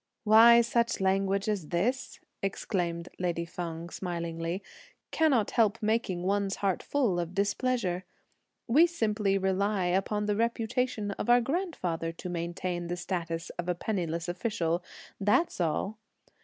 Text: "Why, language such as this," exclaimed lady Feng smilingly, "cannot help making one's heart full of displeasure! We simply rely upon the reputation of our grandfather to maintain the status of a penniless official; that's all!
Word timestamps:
"Why, 0.23 0.63
language 0.99 1.43
such 1.45 1.51
as 1.51 1.67
this," 1.67 2.19
exclaimed 2.41 3.09
lady 3.19 3.45
Feng 3.45 3.91
smilingly, 3.91 4.63
"cannot 5.11 5.51
help 5.51 5.77
making 5.79 6.23
one's 6.23 6.55
heart 6.55 6.81
full 6.81 7.19
of 7.19 7.35
displeasure! 7.35 8.03
We 8.65 8.87
simply 8.87 9.37
rely 9.37 9.85
upon 9.85 10.25
the 10.25 10.35
reputation 10.35 11.11
of 11.11 11.29
our 11.29 11.39
grandfather 11.39 12.11
to 12.13 12.29
maintain 12.29 12.87
the 12.87 12.97
status 12.97 13.51
of 13.59 13.69
a 13.69 13.75
penniless 13.75 14.27
official; 14.27 14.83
that's 15.19 15.61
all! 15.61 15.99